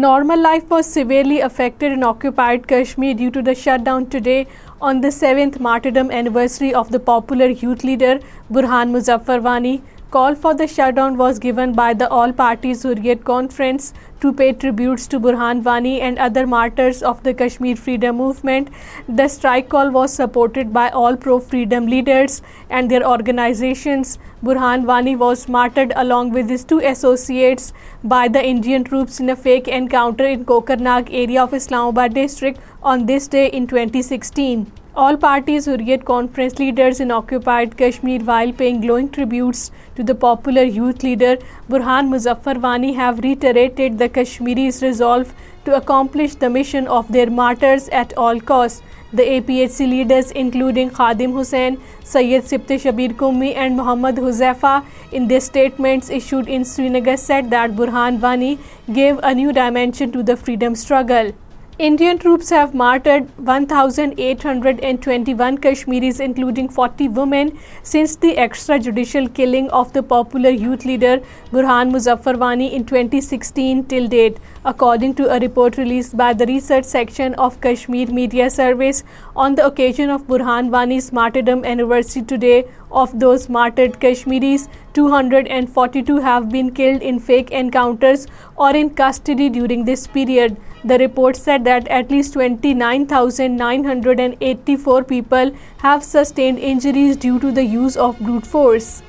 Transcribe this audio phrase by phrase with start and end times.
[0.00, 4.46] Normal life was severely affected in occupied Kashmir due to the shutdown today
[4.88, 8.20] on the 7th martyrdom anniversary of the popular youth leader
[8.52, 9.78] Burhan Muzaffar Wani.
[10.08, 15.18] Call for the shutdown was given by the All-Party Hurriyat Conference to pay tributes to
[15.24, 18.68] Burhan Wani and other martyrs of the Kashmir freedom movement.
[19.08, 22.40] The strike call was supported by all pro-freedom leaders
[22.70, 24.16] and their organizations.
[24.44, 27.72] Burhan Wani was martyred along with his two associates
[28.04, 33.06] by the Indian troops in a fake encounter in Kokarnag area of Islamabad district on
[33.06, 34.66] this day in 2016.
[35.04, 39.64] All parties who read conference leaders in occupied Kashmir while paying glowing tributes
[39.96, 41.32] to the popular youth leader
[41.72, 45.34] Burhan Muzaffar Wani have reiterated the Kashmiris' resolve
[45.66, 48.82] to accomplish the mission of their martyrs at all costs.
[49.12, 51.76] The APHC leaders including Khadim Hussain,
[52.12, 54.76] Syed Sibte Shabir Qumi and Mohammad Huzaifa
[55.12, 58.58] in their statements issued in Srinagar said that Burhan Wani
[59.00, 61.34] gave a new dimension to the freedom struggle.
[61.78, 70.02] Indian troops have martyred 1,821 Kashmiris, including 40 women, since the extrajudicial killing of the
[70.02, 76.32] popular youth leader Burhan Muzaffarwani in 2016 till date, according to a report released by
[76.32, 82.22] the research section of Kashmir Media Service on the occasion of Burhan Wani's martyrdom anniversary
[82.22, 82.64] today.
[82.96, 89.82] Of those martyred Kashmiris, 242 have been killed in fake encounters or in custody during
[89.84, 90.56] this period.
[90.84, 95.50] The report said that at least 29,984 people
[95.82, 99.02] have sustained injuries due to the use of brute force.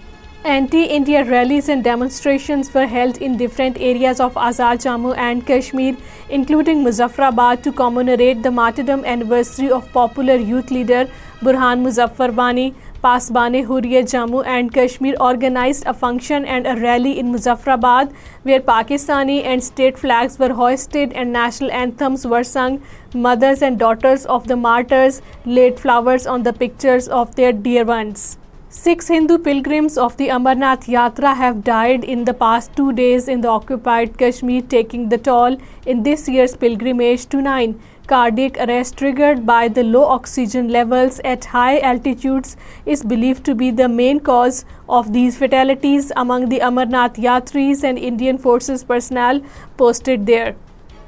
[0.44, 5.98] Anti-India rallies and demonstrations were held in different areas of Azad Jammu and Kashmir,
[6.30, 11.06] including Muzaffarabad, to commemorate the martyrdom anniversary of popular youth leader
[11.48, 12.74] Burhan Muzaffar Wani.
[13.08, 17.28] Pasban Hurriyat Jammu and Kashmir organised a function and a rally in
[17.72, 18.06] Muzaffarabad
[18.46, 24.26] where Pakistani and state flags were hoisted and national anthems were sung mothers and daughters
[24.38, 28.28] of the martyrs laid flowers on the pictures of their dear ones
[28.76, 33.40] 6 Hindu pilgrims of the Amarnath Yatra have died in the past 2 days in
[33.40, 37.80] the occupied Kashmir, taking the toll in this year's pilgrimage to 9.
[38.08, 43.72] Cardiac arrest triggered by the low oxygen levels at high altitudes is believed to be
[43.72, 49.40] the main cause of these fatalities among the Amarnath Yatris and Indian Forces personnel
[49.78, 50.56] posted there.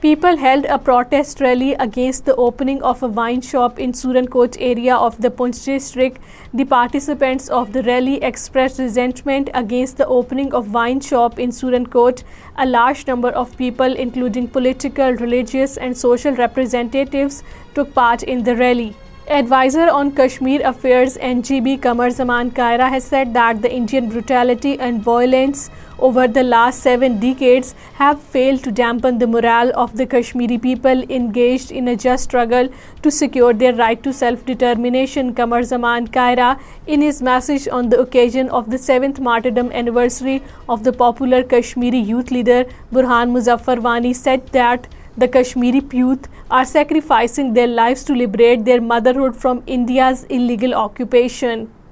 [0.03, 4.95] People held a protest rally against the opening of a wine shop in Surankot area
[4.95, 6.21] of the Poonch district.
[6.53, 12.23] The participants of the rally expressed resentment against the opening of wine shop in Surankot.
[12.59, 17.43] A large number of people, including political, religious and social representatives,
[17.75, 18.95] took part in the rally.
[19.37, 25.03] Advisor on Kashmir Affairs NGB Qamar Zaman Kaira has said that the Indian brutality and
[25.03, 25.69] violence
[26.07, 31.03] over the last 7 decades have failed to dampen the morale of the Kashmiri people
[31.17, 32.69] engaged in a just struggle
[33.03, 35.33] to secure their right to self-determination.
[35.35, 40.83] Qamar Zaman Kaira, in his message on the occasion of the 7th martyrdom anniversary of
[40.85, 44.87] the popular Kashmiri youth leader Burhan Muzaffar Wani, said that
[45.21, 46.27] the Kashmiri Puyuth
[46.57, 51.67] are sacrificing their lives to liberate their motherhood from India's illegal occupation.